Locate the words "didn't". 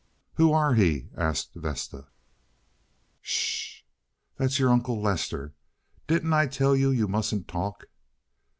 6.07-6.33